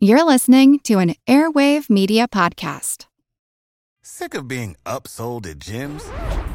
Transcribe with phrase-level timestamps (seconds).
[0.00, 3.06] You're listening to an Airwave Media Podcast.
[4.00, 6.04] Sick of being upsold at gyms?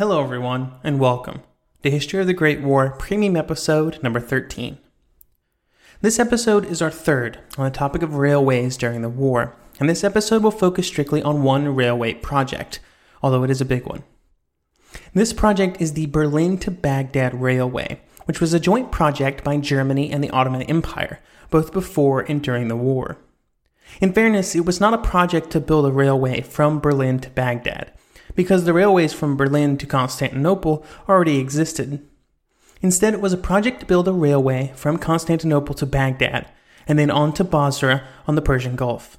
[0.00, 1.42] Hello, everyone, and welcome
[1.82, 4.78] to History of the Great War Premium Episode number 13.
[6.00, 10.02] This episode is our third on the topic of railways during the war, and this
[10.02, 12.80] episode will focus strictly on one railway project,
[13.22, 14.02] although it is a big one.
[15.12, 20.10] This project is the Berlin to Baghdad Railway, which was a joint project by Germany
[20.10, 21.20] and the Ottoman Empire,
[21.50, 23.18] both before and during the war.
[24.00, 27.92] In fairness, it was not a project to build a railway from Berlin to Baghdad,
[28.40, 32.08] because the railways from Berlin to Constantinople already existed.
[32.80, 36.50] Instead, it was a project to build a railway from Constantinople to Baghdad,
[36.88, 39.18] and then on to Basra on the Persian Gulf.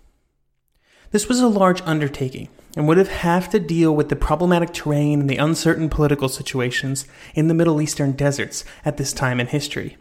[1.11, 5.19] This was a large undertaking and would have had to deal with the problematic terrain
[5.19, 9.97] and the uncertain political situations in the Middle Eastern deserts at this time in history.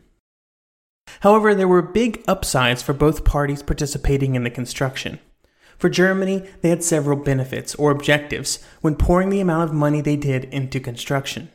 [1.20, 5.18] However, there were big upsides for both parties participating in the construction.
[5.80, 10.14] For Germany, they had several benefits or objectives when pouring the amount of money they
[10.14, 11.48] did into construction.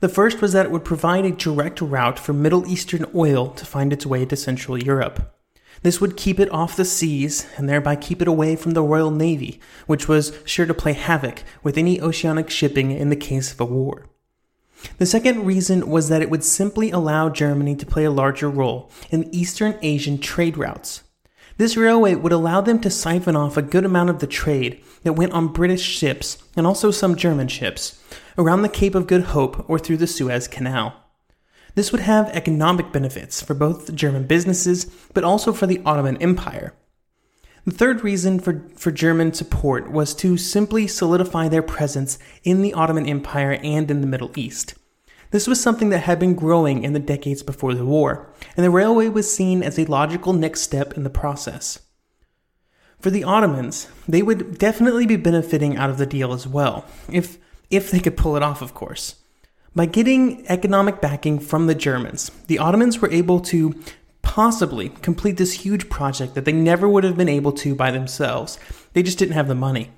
[0.00, 3.64] The first was that it would provide a direct route for Middle Eastern oil to
[3.64, 5.36] find its way to Central Europe.
[5.82, 9.12] This would keep it off the seas and thereby keep it away from the Royal
[9.12, 13.60] Navy, which was sure to play havoc with any oceanic shipping in the case of
[13.60, 14.08] a war.
[14.96, 18.90] The second reason was that it would simply allow Germany to play a larger role
[19.10, 21.04] in Eastern Asian trade routes.
[21.58, 25.14] This railway would allow them to siphon off a good amount of the trade that
[25.14, 28.00] went on British ships and also some German ships
[28.38, 30.94] around the Cape of Good Hope or through the Suez Canal.
[31.74, 36.74] This would have economic benefits for both German businesses but also for the Ottoman Empire.
[37.64, 42.72] The third reason for, for German support was to simply solidify their presence in the
[42.72, 44.74] Ottoman Empire and in the Middle East.
[45.30, 48.70] This was something that had been growing in the decades before the war, and the
[48.70, 51.80] railway was seen as a logical next step in the process.
[52.98, 57.38] For the Ottomans, they would definitely be benefiting out of the deal as well, if,
[57.70, 59.16] if they could pull it off, of course.
[59.74, 63.78] By getting economic backing from the Germans, the Ottomans were able to
[64.22, 68.58] possibly complete this huge project that they never would have been able to by themselves.
[68.92, 69.90] They just didn't have the money.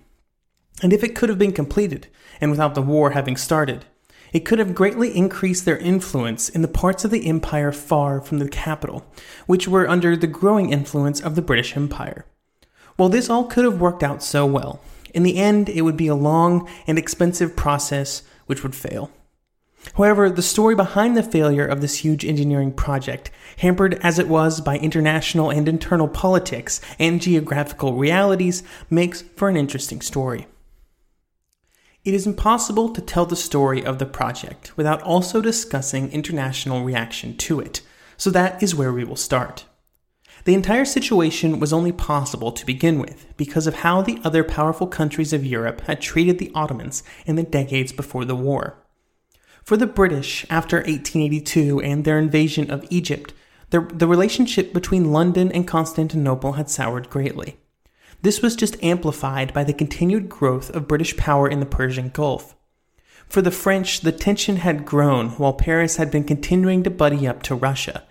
[0.82, 2.08] And if it could have been completed,
[2.40, 3.86] and without the war having started,
[4.32, 8.38] it could have greatly increased their influence in the parts of the empire far from
[8.38, 9.04] the capital,
[9.46, 12.24] which were under the growing influence of the British Empire.
[12.96, 14.80] While this all could have worked out so well,
[15.14, 19.10] in the end it would be a long and expensive process which would fail.
[19.94, 24.60] However, the story behind the failure of this huge engineering project, hampered as it was
[24.60, 30.46] by international and internal politics and geographical realities, makes for an interesting story.
[32.02, 37.36] It is impossible to tell the story of the project without also discussing international reaction
[37.38, 37.82] to it,
[38.16, 39.66] so that is where we will start.
[40.44, 44.86] The entire situation was only possible to begin with because of how the other powerful
[44.86, 48.82] countries of Europe had treated the Ottomans in the decades before the war.
[49.62, 53.34] For the British, after 1882 and their invasion of Egypt,
[53.68, 57.58] the, the relationship between London and Constantinople had soured greatly.
[58.22, 62.54] This was just amplified by the continued growth of British power in the Persian Gulf.
[63.26, 67.42] For the French, the tension had grown while Paris had been continuing to buddy up
[67.44, 68.04] to Russia.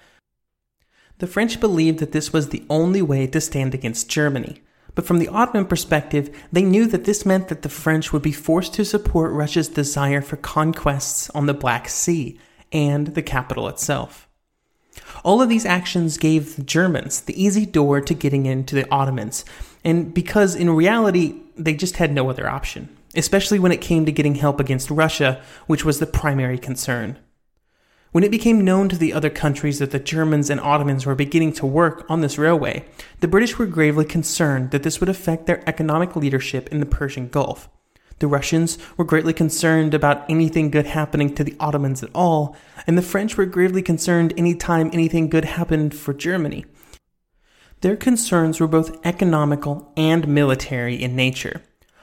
[1.19, 4.61] The French believed that this was the only way to stand against Germany,
[4.95, 8.31] but from the Ottoman perspective, they knew that this meant that the French would be
[8.31, 12.39] forced to support Russia's desire for conquests on the Black Sea
[12.71, 14.27] and the capital itself.
[15.23, 19.45] All of these actions gave the Germans the easy door to getting into the Ottomans,
[19.83, 24.11] and because in reality, they just had no other option, especially when it came to
[24.11, 27.17] getting help against Russia, which was the primary concern.
[28.11, 31.53] When it became known to the other countries that the Germans and Ottomans were beginning
[31.53, 32.85] to work on this railway,
[33.19, 37.27] the British were gravely concerned that this would affect their economic leadership in the Persian
[37.27, 37.69] Gulf.
[38.17, 42.55] The Russians were greatly concerned about anything good happening to the Ottomans at all,
[42.87, 46.65] and the French were gravely concerned anytime anything good happened for Germany.
[47.81, 51.61] Their concerns were both economical and military in nature.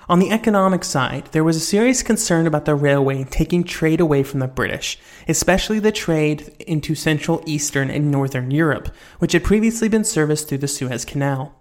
[0.09, 4.23] On the economic side, there was a serious concern about the railway taking trade away
[4.23, 8.89] from the British, especially the trade into Central, Eastern, and Northern Europe,
[9.19, 11.53] which had previously been serviced through the Suez Canal.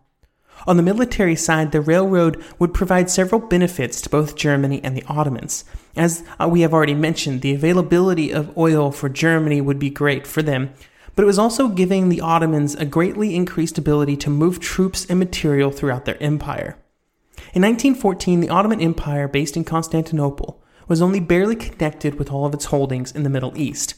[0.68, 5.04] On the military side, the railroad would provide several benefits to both Germany and the
[5.08, 5.66] Ottomans.
[5.98, 10.26] As uh, we have already mentioned, the availability of oil for Germany would be great
[10.26, 10.74] for them,
[11.16, 15.18] but it was also giving the Ottomans a greatly increased ability to move troops and
[15.18, 16.78] material throughout their empire.
[17.54, 22.54] In 1914, the Ottoman Empire, based in Constantinople, was only barely connected with all of
[22.54, 23.96] its holdings in the Middle East.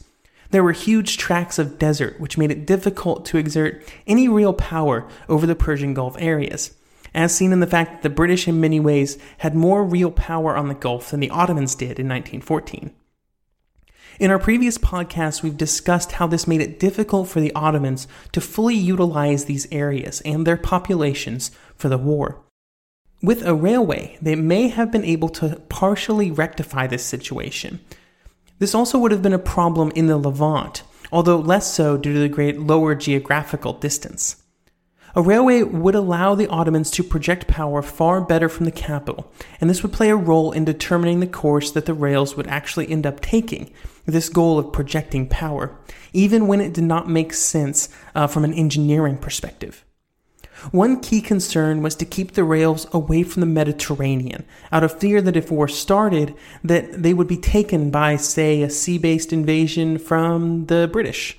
[0.50, 5.06] There were huge tracts of desert, which made it difficult to exert any real power
[5.28, 6.74] over the Persian Gulf areas,
[7.14, 10.56] as seen in the fact that the British, in many ways, had more real power
[10.56, 12.92] on the Gulf than the Ottomans did in 1914.
[14.18, 18.40] In our previous podcast, we've discussed how this made it difficult for the Ottomans to
[18.40, 22.40] fully utilize these areas and their populations for the war.
[23.22, 27.78] With a railway, they may have been able to partially rectify this situation.
[28.58, 30.82] This also would have been a problem in the Levant,
[31.12, 34.42] although less so due to the great lower geographical distance.
[35.14, 39.70] A railway would allow the Ottomans to project power far better from the capital, and
[39.70, 43.06] this would play a role in determining the course that the rails would actually end
[43.06, 43.72] up taking,
[44.12, 45.78] this goal of projecting power,
[46.12, 49.84] even when it did not make sense uh, from an engineering perspective.
[50.72, 55.22] One key concern was to keep the rails away from the Mediterranean, out of fear
[55.22, 56.34] that if war started,
[56.64, 61.38] that they would be taken by, say, a sea-based invasion from the British.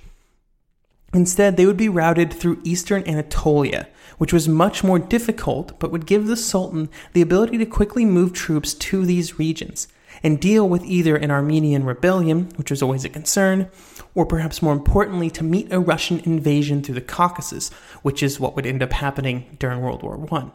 [1.13, 3.89] Instead, they would be routed through eastern Anatolia,
[4.19, 8.31] which was much more difficult, but would give the Sultan the ability to quickly move
[8.31, 9.87] troops to these regions
[10.23, 13.69] and deal with either an Armenian rebellion, which was always a concern,
[14.15, 17.69] or perhaps more importantly, to meet a Russian invasion through the Caucasus,
[18.01, 20.51] which is what would end up happening during World War I.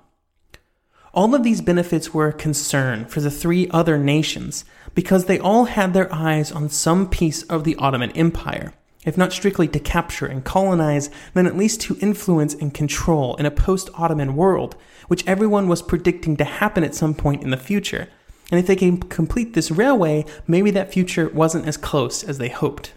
[1.14, 4.64] All of these benefits were a concern for the three other nations
[4.96, 8.74] because they all had their eyes on some piece of the Ottoman Empire,
[9.04, 13.46] if not strictly to capture and colonize, then at least to influence and control in
[13.46, 14.74] a post Ottoman world,
[15.06, 18.08] which everyone was predicting to happen at some point in the future.
[18.54, 22.50] And if they can complete this railway, maybe that future wasn't as close as they
[22.50, 22.92] hoped.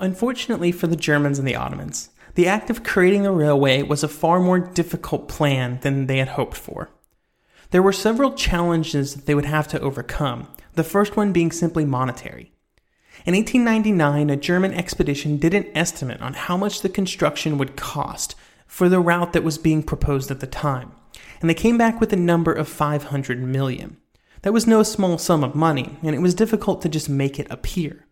[0.00, 4.08] Unfortunately for the Germans and the Ottomans, the act of creating the railway was a
[4.08, 6.90] far more difficult plan than they had hoped for.
[7.70, 11.84] There were several challenges that they would have to overcome, the first one being simply
[11.84, 12.50] monetary.
[13.24, 18.34] In 1899, a German expedition did an estimate on how much the construction would cost
[18.66, 20.90] for the route that was being proposed at the time,
[21.40, 23.96] and they came back with a number of 500 million.
[24.42, 27.46] That was no small sum of money, and it was difficult to just make it
[27.50, 28.06] appear.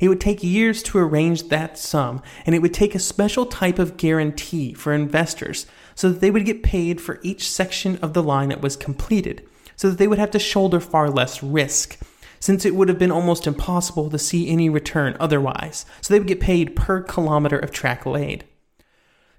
[0.00, 3.78] It would take years to arrange that sum, and it would take a special type
[3.78, 8.22] of guarantee for investors so that they would get paid for each section of the
[8.22, 11.98] line that was completed, so that they would have to shoulder far less risk,
[12.40, 16.28] since it would have been almost impossible to see any return otherwise, so they would
[16.28, 18.44] get paid per kilometer of track laid.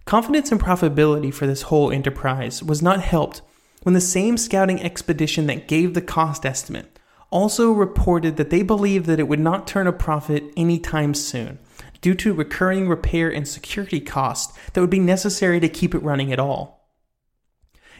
[0.05, 3.41] Confidence and profitability for this whole enterprise was not helped
[3.81, 6.99] when the same scouting expedition that gave the cost estimate
[7.31, 11.57] also reported that they believed that it would not turn a profit anytime soon
[12.01, 16.31] due to recurring repair and security costs that would be necessary to keep it running
[16.31, 16.87] at all.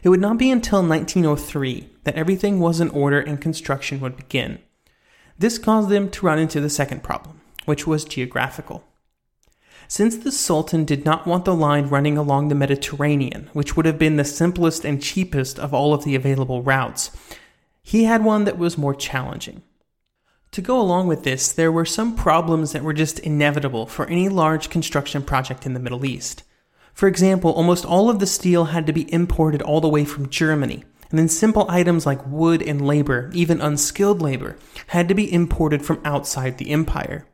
[0.04, 4.60] It would not be until 1903 that everything was in order and construction would begin.
[5.40, 8.84] This caused them to run into the second problem, which was geographical.
[9.88, 14.00] Since the Sultan did not want the line running along the Mediterranean, which would have
[14.00, 17.12] been the simplest and cheapest of all of the available routes,
[17.84, 19.62] he had one that was more challenging.
[20.52, 24.30] To go along with this, there were some problems that were just inevitable for any
[24.30, 26.44] large construction project in the Middle East.
[26.94, 30.30] For example, almost all of the steel had to be imported all the way from
[30.30, 35.32] Germany, and then simple items like wood and labor, even unskilled labor, had to be
[35.32, 37.28] imported from outside the empire.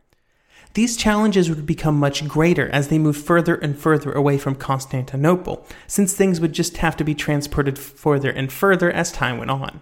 [0.74, 5.66] These challenges would become much greater as they moved further and further away from Constantinople,
[5.86, 9.82] since things would just have to be transported further and further as time went on.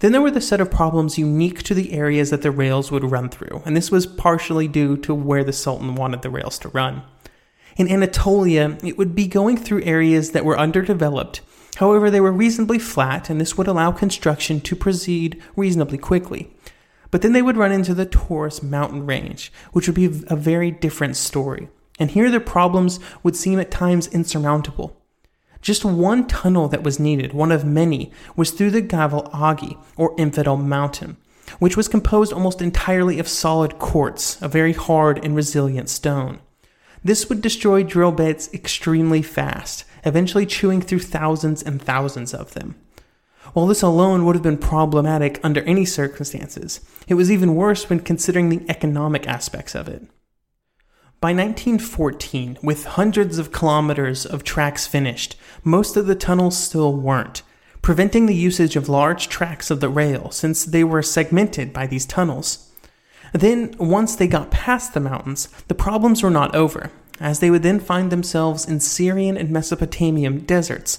[0.00, 3.10] Then there were the set of problems unique to the areas that the rails would
[3.10, 6.68] run through, and this was partially due to where the Sultan wanted the rails to
[6.68, 7.02] run.
[7.76, 11.40] In Anatolia, it would be going through areas that were underdeveloped.
[11.76, 16.54] However, they were reasonably flat, and this would allow construction to proceed reasonably quickly.
[17.10, 20.70] But then they would run into the Taurus mountain range, which would be a very
[20.70, 21.68] different story.
[21.98, 25.00] And here the problems would seem at times insurmountable.
[25.62, 30.14] Just one tunnel that was needed, one of many, was through the Gavel Agi, or
[30.18, 31.16] Infidel Mountain,
[31.58, 36.40] which was composed almost entirely of solid quartz, a very hard and resilient stone.
[37.02, 42.76] This would destroy drill beds extremely fast, eventually chewing through thousands and thousands of them.
[43.56, 48.00] While this alone would have been problematic under any circumstances, it was even worse when
[48.00, 50.02] considering the economic aspects of it.
[51.22, 57.40] By 1914, with hundreds of kilometers of tracks finished, most of the tunnels still weren't,
[57.80, 62.04] preventing the usage of large tracks of the rail since they were segmented by these
[62.04, 62.70] tunnels.
[63.32, 67.62] Then, once they got past the mountains, the problems were not over, as they would
[67.62, 70.98] then find themselves in Syrian and Mesopotamian deserts,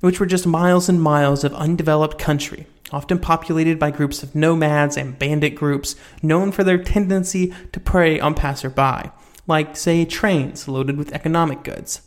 [0.00, 4.96] which were just miles and miles of undeveloped country, often populated by groups of nomads
[4.96, 9.10] and bandit groups known for their tendency to prey on passerby
[9.48, 12.02] like, say, trains loaded with economic goods.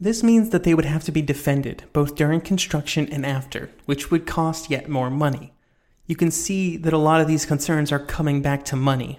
[0.00, 4.10] This means that they would have to be defended, both during construction and after, which
[4.10, 5.52] would cost yet more money.
[6.06, 9.18] You can see that a lot of these concerns are coming back to money.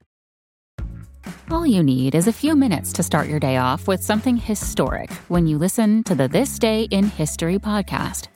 [1.49, 5.11] All you need is a few minutes to start your day off with something historic
[5.27, 8.27] when you listen to the This Day in History podcast.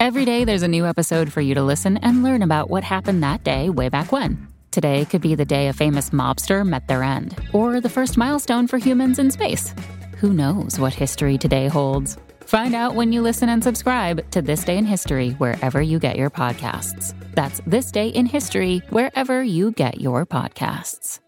[0.00, 3.22] Every day, there's a new episode for you to listen and learn about what happened
[3.22, 4.48] that day way back when.
[4.70, 8.66] Today could be the day a famous mobster met their end, or the first milestone
[8.66, 9.72] for humans in space.
[10.18, 12.18] Who knows what history today holds?
[12.40, 16.16] Find out when you listen and subscribe to This Day in History wherever you get
[16.16, 17.14] your podcasts.
[17.34, 21.20] That's This Day in History wherever you get your podcasts.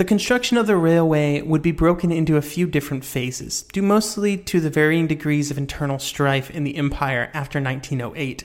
[0.00, 4.38] The construction of the railway would be broken into a few different phases, due mostly
[4.38, 8.44] to the varying degrees of internal strife in the empire after 1908.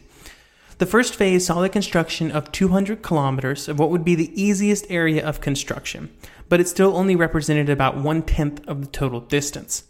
[0.79, 4.85] The first phase saw the construction of 200 kilometers of what would be the easiest
[4.91, 6.13] area of construction,
[6.49, 9.85] but it still only represented about one tenth of the total distance.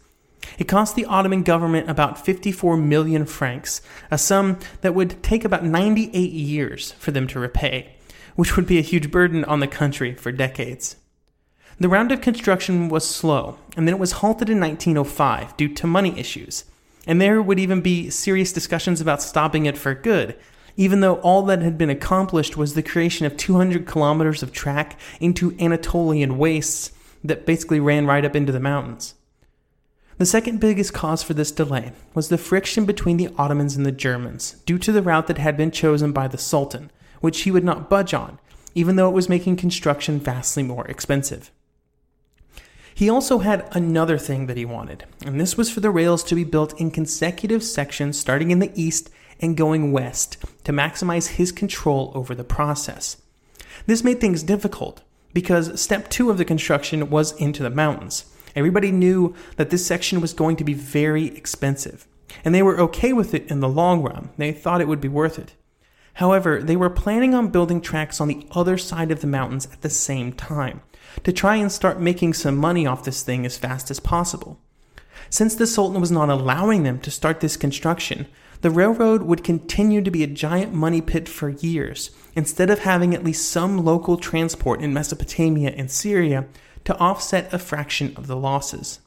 [0.60, 5.64] It cost the Ottoman government about 54 million francs, a sum that would take about
[5.64, 7.96] 98 years for them to repay,
[8.36, 10.94] which would be a huge burden on the country for decades.
[11.78, 15.86] The round of construction was slow, and then it was halted in 1905 due to
[15.86, 16.64] money issues.
[17.06, 20.36] And there would even be serious discussions about stopping it for good,
[20.78, 24.98] even though all that had been accomplished was the creation of 200 kilometers of track
[25.20, 26.92] into Anatolian wastes
[27.22, 29.14] that basically ran right up into the mountains.
[30.16, 33.92] The second biggest cause for this delay was the friction between the Ottomans and the
[33.92, 36.90] Germans, due to the route that had been chosen by the Sultan,
[37.20, 38.38] which he would not budge on,
[38.74, 41.50] even though it was making construction vastly more expensive.
[42.96, 46.34] He also had another thing that he wanted, and this was for the rails to
[46.34, 51.52] be built in consecutive sections starting in the east and going west to maximize his
[51.52, 53.18] control over the process.
[53.84, 55.02] This made things difficult
[55.34, 58.34] because step two of the construction was into the mountains.
[58.54, 62.06] Everybody knew that this section was going to be very expensive,
[62.46, 64.30] and they were okay with it in the long run.
[64.38, 65.52] They thought it would be worth it.
[66.14, 69.82] However, they were planning on building tracks on the other side of the mountains at
[69.82, 70.80] the same time
[71.24, 74.58] to try and start making some money off this thing as fast as possible.
[75.30, 78.26] Since the Sultan was not allowing them to start this construction,
[78.60, 83.14] the railroad would continue to be a giant money pit for years, instead of having
[83.14, 86.46] at least some local transport in Mesopotamia and Syria
[86.84, 89.00] to offset a fraction of the losses.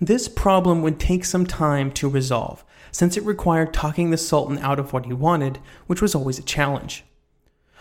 [0.00, 4.78] This problem would take some time to resolve, since it required talking the Sultan out
[4.78, 7.04] of what he wanted, which was always a challenge.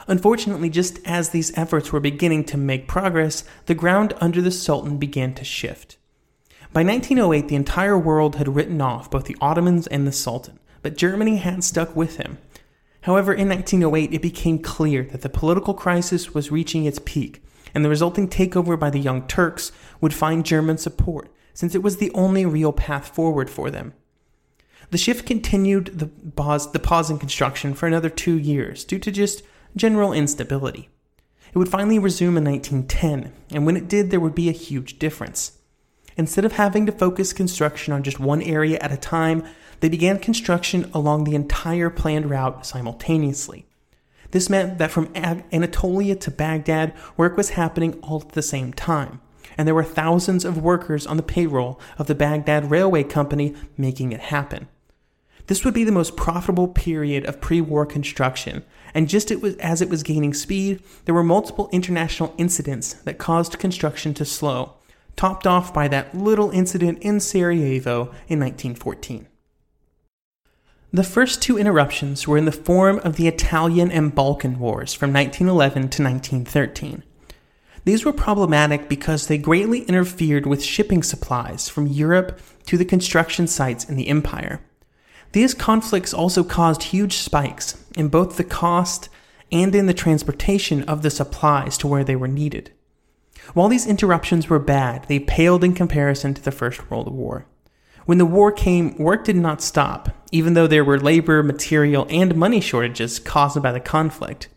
[0.08, 4.98] Unfortunately, just as these efforts were beginning to make progress, the ground under the Sultan
[4.98, 5.98] began to shift.
[6.74, 10.98] By 1908, the entire world had written off both the Ottomans and the Sultan, but
[10.98, 12.38] Germany had stuck with him.
[13.01, 17.43] However, in 1908, it became clear that the political crisis was reaching its peak,
[17.74, 21.98] and the resulting takeover by the Young Turks would find German support, since it was
[21.98, 23.93] the only real path forward for them.
[24.91, 29.12] The shift continued the pause, the pause in construction for another two years due to
[29.12, 29.41] just
[29.75, 30.89] general instability.
[31.53, 34.99] It would finally resume in 1910, and when it did, there would be a huge
[34.99, 35.57] difference.
[36.17, 39.43] Instead of having to focus construction on just one area at a time,
[39.79, 43.65] they began construction along the entire planned route simultaneously.
[44.31, 49.19] This meant that from Anatolia to Baghdad, work was happening all at the same time,
[49.57, 54.13] and there were thousands of workers on the payroll of the Baghdad Railway Company making
[54.13, 54.69] it happen.
[55.51, 59.58] This would be the most profitable period of pre war construction, and just it was,
[59.58, 64.75] as it was gaining speed, there were multiple international incidents that caused construction to slow,
[65.17, 69.27] topped off by that little incident in Sarajevo in 1914.
[70.93, 75.12] The first two interruptions were in the form of the Italian and Balkan Wars from
[75.12, 77.03] 1911 to 1913.
[77.84, 83.48] These were problematic because they greatly interfered with shipping supplies from Europe to the construction
[83.48, 84.62] sites in the empire.
[85.31, 89.09] These conflicts also caused huge spikes in both the cost
[89.51, 92.71] and in the transportation of the supplies to where they were needed.
[93.53, 97.45] While these interruptions were bad, they paled in comparison to the First World War.
[98.05, 102.35] When the war came, work did not stop, even though there were labor, material, and
[102.35, 104.47] money shortages caused by the conflict.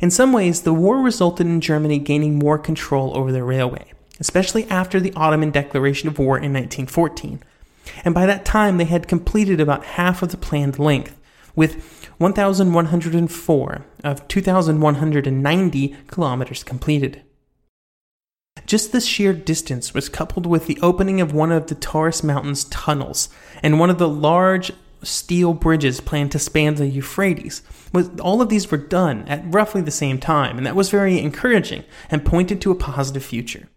[0.00, 4.68] In some ways, the war resulted in Germany gaining more control over the railway, especially
[4.68, 7.42] after the Ottoman declaration of war in 1914.
[8.04, 11.20] And by that time, they had completed about half of the planned length,
[11.56, 17.22] with 1,104 of 2,190 kilometers completed.
[18.66, 22.64] Just the sheer distance was coupled with the opening of one of the Taurus Mountains
[22.64, 23.28] tunnels
[23.62, 24.70] and one of the large
[25.02, 27.62] steel bridges planned to span the Euphrates.
[28.20, 31.84] All of these were done at roughly the same time, and that was very encouraging
[32.10, 33.68] and pointed to a positive future.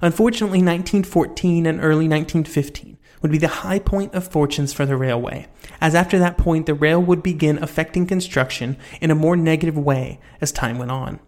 [0.00, 5.46] Unfortunately, 1914 and early 1915 would be the high point of fortunes for the railway,
[5.80, 10.20] as after that point the rail would begin affecting construction in a more negative way
[10.40, 11.20] as time went on.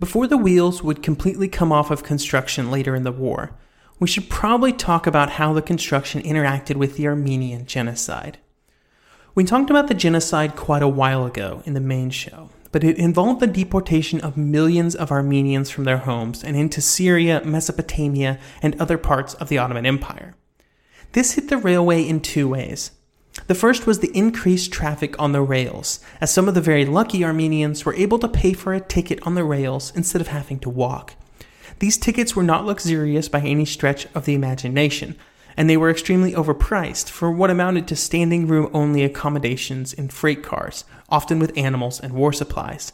[0.00, 3.56] Before the wheels would completely come off of construction later in the war,
[4.00, 8.38] we should probably talk about how the construction interacted with the Armenian genocide.
[9.34, 12.98] We talked about the genocide quite a while ago in the main show, but it
[12.98, 18.80] involved the deportation of millions of Armenians from their homes and into Syria, Mesopotamia, and
[18.80, 20.34] other parts of the Ottoman Empire.
[21.14, 22.90] This hit the railway in two ways.
[23.46, 27.24] The first was the increased traffic on the rails, as some of the very lucky
[27.24, 30.68] Armenians were able to pay for a ticket on the rails instead of having to
[30.68, 31.14] walk.
[31.78, 35.14] These tickets were not luxurious by any stretch of the imagination,
[35.56, 40.42] and they were extremely overpriced for what amounted to standing room only accommodations in freight
[40.42, 42.92] cars, often with animals and war supplies.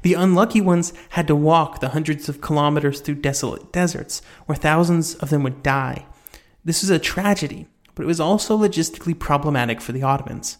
[0.00, 5.14] The unlucky ones had to walk the hundreds of kilometers through desolate deserts, where thousands
[5.16, 6.06] of them would die.
[6.64, 10.58] This was a tragedy, but it was also logistically problematic for the Ottomans.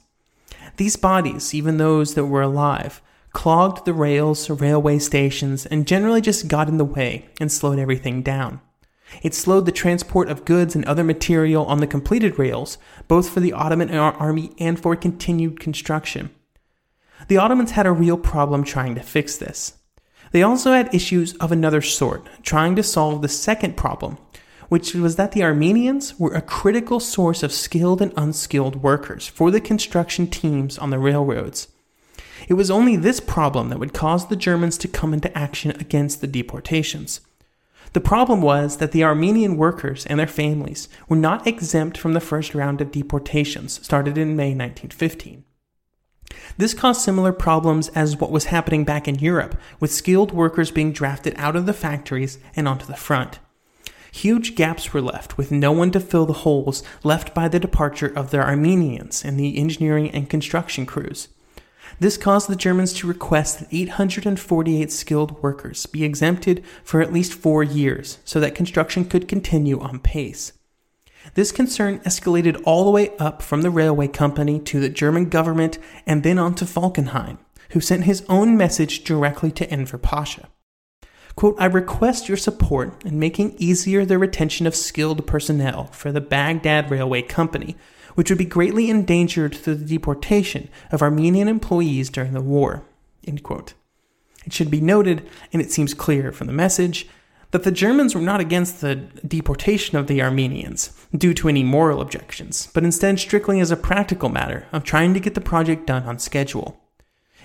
[0.77, 6.49] These bodies, even those that were alive, clogged the rails, railway stations, and generally just
[6.49, 8.61] got in the way and slowed everything down.
[9.23, 13.41] It slowed the transport of goods and other material on the completed rails, both for
[13.41, 16.31] the Ottoman army and for continued construction.
[17.29, 19.75] The Ottomans had a real problem trying to fix this.
[20.33, 24.19] They also had issues of another sort, trying to solve the second problem,
[24.71, 29.51] which was that the Armenians were a critical source of skilled and unskilled workers for
[29.51, 31.67] the construction teams on the railroads.
[32.49, 36.21] It was only this problem that would cause the Germans to come into action against
[36.21, 37.21] the deportations.
[37.95, 42.21] The problem was that the Armenian workers and their families were not exempt from the
[42.21, 45.43] first round of deportations started in May 1915.
[46.59, 50.93] This caused similar problems as what was happening back in Europe, with skilled workers being
[50.93, 53.41] drafted out of the factories and onto the front.
[54.13, 58.13] Huge gaps were left, with no one to fill the holes left by the departure
[58.17, 61.29] of their Armenians and the engineering and construction crews.
[61.99, 67.35] This caused the Germans to request that 848 skilled workers be exempted for at least
[67.35, 70.53] four years so that construction could continue on pace.
[71.35, 75.79] This concern escalated all the way up from the railway company to the German government
[76.07, 77.39] and then on to Falkenhayn,
[77.71, 80.49] who sent his own message directly to Enver Pasha.
[81.37, 86.21] Quote, I request your support in making easier the retention of skilled personnel for the
[86.21, 87.77] Baghdad Railway Company,
[88.15, 92.83] which would be greatly endangered through the deportation of Armenian employees during the war.
[93.27, 93.75] End quote.
[94.45, 97.09] It should be noted, and it seems clear from the message,
[97.51, 102.01] that the Germans were not against the deportation of the Armenians due to any moral
[102.01, 106.05] objections, but instead strictly as a practical matter of trying to get the project done
[106.05, 106.81] on schedule.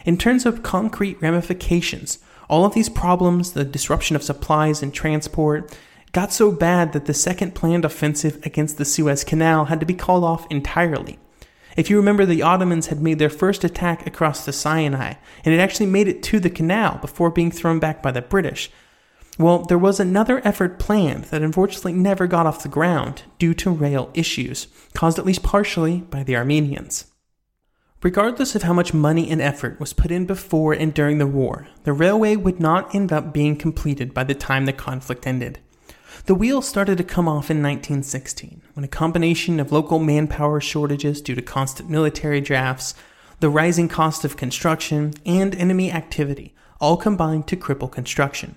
[0.06, 5.78] In terms of concrete ramifications, all of these problems, the disruption of supplies and transport,
[6.12, 9.94] got so bad that the second planned offensive against the Suez Canal had to be
[9.94, 11.20] called off entirely.
[11.76, 15.60] If you remember, the Ottomans had made their first attack across the Sinai, and it
[15.60, 18.72] actually made it to the canal before being thrown back by the British,
[19.38, 23.70] well, there was another effort planned that unfortunately never got off the ground due to
[23.70, 27.12] rail issues, caused at least partially by the Armenians.
[28.04, 31.68] Regardless of how much money and effort was put in before and during the war,
[31.84, 35.60] the railway would not end up being completed by the time the conflict ended.
[36.26, 41.22] The wheels started to come off in 1916 when a combination of local manpower shortages
[41.22, 42.96] due to constant military drafts,
[43.40, 48.56] the rising cost of construction, and enemy activity all combined to cripple construction.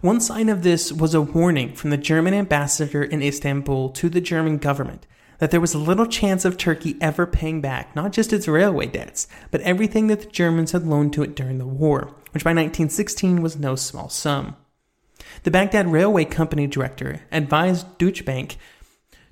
[0.00, 4.20] One sign of this was a warning from the German ambassador in Istanbul to the
[4.20, 5.06] German government
[5.44, 9.28] that there was little chance of Turkey ever paying back not just its railway debts,
[9.50, 13.42] but everything that the Germans had loaned to it during the war, which by 1916
[13.42, 14.56] was no small sum.
[15.42, 18.56] The Baghdad Railway Company director advised Deutsche Bank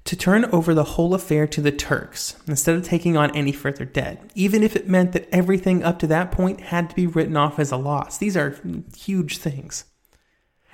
[0.04, 3.86] to turn over the whole affair to the Turks instead of taking on any further
[3.86, 7.38] debt, even if it meant that everything up to that point had to be written
[7.38, 8.18] off as a loss.
[8.18, 8.60] These are
[8.94, 9.86] huge things.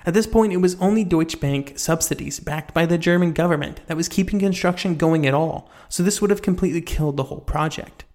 [0.09, 3.95] At this point, it was only Deutsche Bank subsidies backed by the German government that
[3.95, 8.05] was keeping construction going at all, so this would have completely killed the whole project.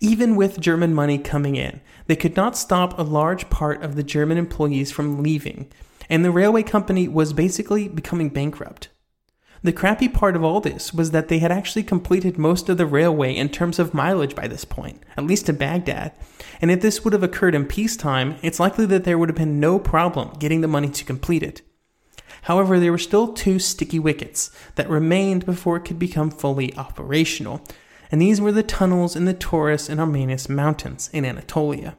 [0.00, 4.02] Even with German money coming in, they could not stop a large part of the
[4.02, 5.70] German employees from leaving,
[6.08, 8.88] and the railway company was basically becoming bankrupt.
[9.64, 12.86] The crappy part of all this was that they had actually completed most of the
[12.86, 16.12] railway in terms of mileage by this point, at least to Baghdad.
[16.60, 19.60] And if this would have occurred in peacetime, it's likely that there would have been
[19.60, 21.62] no problem getting the money to complete it.
[22.42, 27.64] However, there were still two sticky wickets that remained before it could become fully operational,
[28.10, 31.96] and these were the tunnels in the Taurus and Armanus mountains in Anatolia.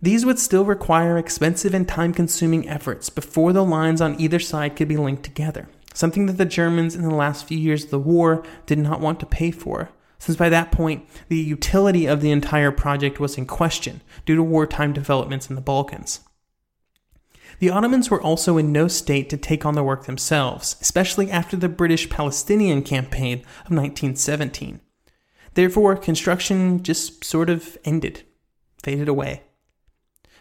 [0.00, 4.76] These would still require expensive and time consuming efforts before the lines on either side
[4.76, 7.98] could be linked together, something that the Germans in the last few years of the
[7.98, 12.30] war did not want to pay for, since by that point the utility of the
[12.30, 16.20] entire project was in question due to wartime developments in the Balkans.
[17.60, 21.56] The Ottomans were also in no state to take on the work themselves, especially after
[21.56, 24.80] the British Palestinian campaign of 1917.
[25.54, 28.24] Therefore, construction just sort of ended,
[28.82, 29.42] faded away.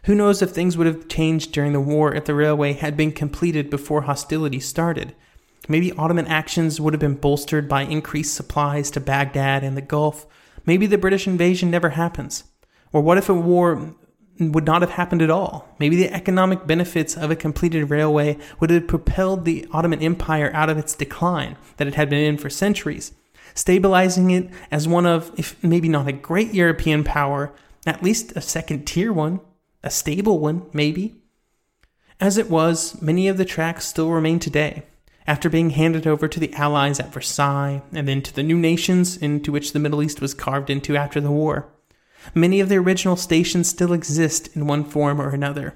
[0.06, 3.12] Who knows if things would have changed during the war if the railway had been
[3.12, 5.16] completed before hostilities started,
[5.70, 10.28] Maybe Ottoman actions would have been bolstered by increased supplies to Baghdad and the Gulf.
[10.66, 12.44] Maybe the British invasion never happens.
[12.92, 13.96] Or what if a war
[14.40, 15.70] would not have happened at all?
[15.80, 20.70] Maybe the economic benefits of a completed railway would have propelled the Ottoman Empire out
[20.70, 23.14] of its decline that it had been in for centuries,
[23.54, 27.54] stabilizing it as one of, if maybe not a great European power,
[27.86, 29.40] at least a second tier one,
[29.82, 31.16] a stable one, maybe.
[32.20, 34.84] As it was, many of the tracks still remain today
[35.26, 39.18] after being handed over to the Allies at Versailles and then to the new nations
[39.18, 41.68] into which the Middle East was carved into after the war.
[42.34, 45.76] Many of the original stations still exist in one form or another.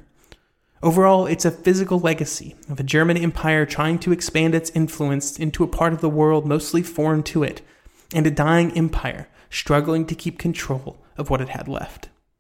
[0.83, 5.63] Overall, it's a physical legacy of a German empire trying to expand its influence into
[5.63, 7.61] a part of the world mostly foreign to it,
[8.13, 12.09] and a dying empire struggling to keep control of what it had left.